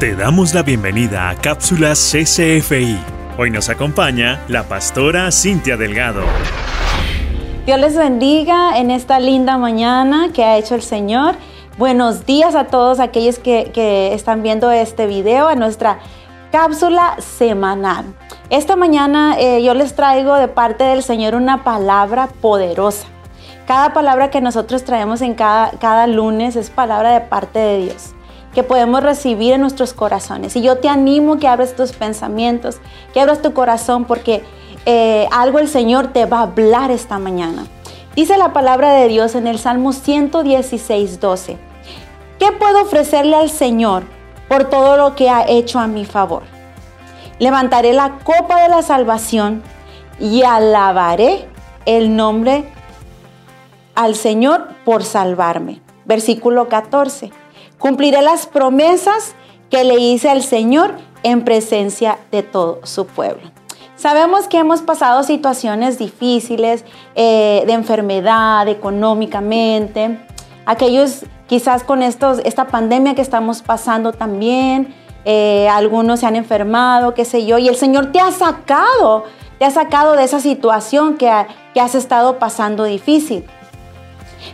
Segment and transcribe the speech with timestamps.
[0.00, 2.98] Te damos la bienvenida a Cápsulas CCFI.
[3.36, 6.22] Hoy nos acompaña la pastora Cintia Delgado.
[7.66, 11.34] Dios les bendiga en esta linda mañana que ha hecho el Señor.
[11.76, 15.98] Buenos días a todos aquellos que, están viendo este video, a nuestra
[16.50, 18.06] cápsula semanal.
[18.48, 23.06] Esta mañana eh, yo les traigo de parte del Señor una palabra poderosa.
[23.66, 28.14] Cada palabra que nosotros traemos en cada, cada lunes es palabra de parte de Dios
[28.54, 30.56] que podemos recibir en nuestros corazones.
[30.56, 32.78] Y yo te animo que abras tus pensamientos,
[33.12, 34.42] que abras tu corazón, porque
[34.86, 37.66] eh, algo el Señor te va a hablar esta mañana.
[38.16, 41.58] Dice la palabra de Dios en el Salmo 116, 12.
[42.38, 44.02] ¿Qué puedo ofrecerle al Señor
[44.48, 46.42] por todo lo que ha hecho a mi favor?
[47.38, 49.62] Levantaré la copa de la salvación
[50.18, 51.48] y alabaré
[51.86, 52.64] el nombre
[53.94, 55.80] al Señor por salvarme.
[56.04, 57.39] Versículo 14.
[57.80, 59.34] Cumpliré las promesas
[59.70, 63.50] que le hice al Señor en presencia de todo su pueblo.
[63.96, 70.20] Sabemos que hemos pasado situaciones difíciles eh, de enfermedad, económicamente.
[70.66, 77.14] Aquellos quizás con estos, esta pandemia que estamos pasando también, eh, algunos se han enfermado,
[77.14, 79.24] qué sé yo, y el Señor te ha sacado,
[79.58, 81.30] te ha sacado de esa situación que,
[81.72, 83.44] que has estado pasando difícil.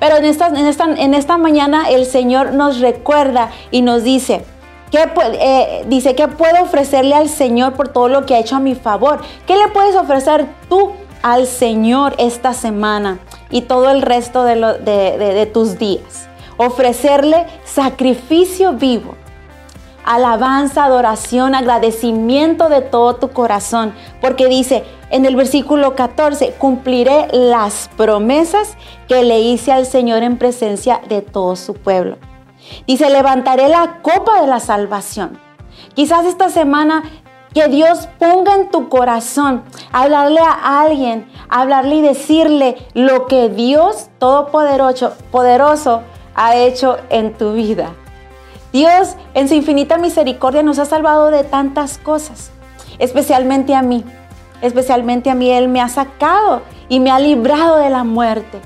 [0.00, 4.44] Pero en esta, en esta, en esta mañana el Señor nos recuerda y nos dice,
[4.90, 5.06] ¿Qué,
[5.40, 8.74] eh, dice, ¿qué puedo ofrecerle al Señor por todo lo que ha hecho a mi
[8.74, 9.20] favor?
[9.46, 13.18] ¿Qué le puedes ofrecer tú al Señor esta semana
[13.50, 16.28] y todo el resto de, de tus días?
[16.56, 19.14] Ofrecerle sacrificio vivo
[20.08, 23.92] alabanza, adoración, agradecimiento de todo tu corazón,
[24.22, 30.38] porque dice en el versículo 14, cumpliré las promesas que le hice al Señor en
[30.38, 32.16] presencia de todo su pueblo.
[32.86, 35.38] Dice, levantaré la copa de la salvación.
[35.94, 37.02] Quizás esta semana
[37.52, 44.08] que Dios ponga en tu corazón hablarle a alguien, hablarle y decirle lo que Dios
[44.18, 46.02] Todopoderoso poderoso,
[46.34, 47.92] ha hecho en tu vida.
[48.72, 52.50] Dios en su infinita misericordia nos ha salvado de tantas cosas,
[52.98, 54.04] especialmente a mí.
[54.60, 58.60] Especialmente a mí Él me ha sacado y me ha librado de la muerte,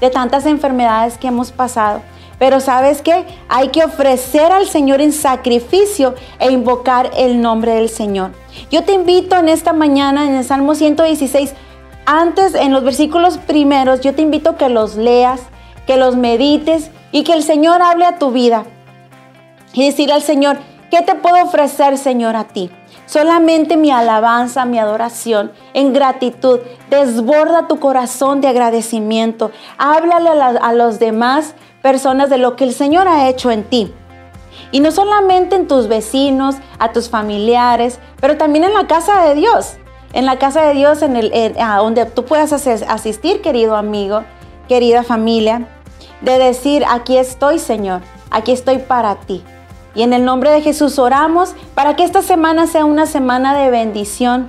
[0.00, 2.02] de tantas enfermedades que hemos pasado.
[2.38, 3.26] Pero sabes qué?
[3.48, 8.32] Hay que ofrecer al Señor en sacrificio e invocar el nombre del Señor.
[8.70, 11.54] Yo te invito en esta mañana en el Salmo 116,
[12.06, 15.40] antes en los versículos primeros, yo te invito que los leas,
[15.86, 18.64] que los medites y que el Señor hable a tu vida
[19.72, 20.58] y decir al Señor,
[20.90, 22.70] ¿qué te puedo ofrecer, Señor, a ti?
[23.10, 26.60] Solamente mi alabanza, mi adoración en gratitud.
[26.90, 29.50] Desborda tu corazón de agradecimiento.
[29.78, 33.92] Háblale a, los demás personas de lo que el Señor ha hecho en ti.
[34.70, 39.34] Y no solamente en tus vecinos, a tus familiares, pero también en la casa de
[39.34, 39.74] Dios.
[40.12, 41.32] En la casa de Dios, en el,
[41.78, 44.22] donde tú puedas asistir, querido amigo,
[44.68, 45.66] querida familia,
[46.20, 49.42] de decir, aquí estoy, Señor, aquí estoy para ti.
[49.94, 53.70] Y en el nombre de Jesús oramos para que esta semana sea una semana de
[53.70, 54.48] bendición,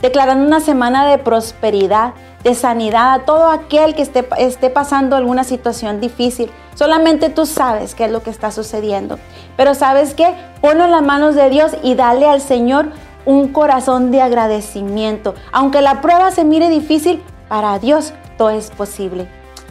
[0.00, 2.14] declarando una semana de prosperidad,
[2.44, 6.50] de sanidad a todo aquel que esté, esté pasando alguna situación difícil.
[6.74, 9.18] Solamente tú sabes qué es lo que está sucediendo.
[9.56, 10.34] Pero sabes qué?
[10.60, 12.90] Ponlo en las manos de Dios y dale al Señor
[13.24, 15.34] un corazón de agradecimiento.
[15.52, 19.28] Aunque la prueba se mire difícil, para Dios todo es posible.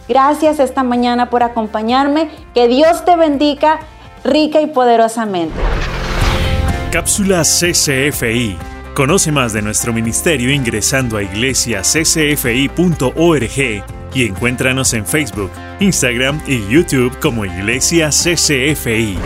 [0.08, 2.30] Gracias esta mañana por acompañarme.
[2.54, 3.80] Que Dios te bendiga
[4.24, 5.56] rica y poderosamente.
[6.92, 8.58] Cápsula CCFI.
[8.94, 13.84] Conoce más de nuestro ministerio ingresando a iglesiaccfi.org
[14.14, 19.18] y encuéntranos en Facebook, Instagram y YouTube como Iglesia CCFI.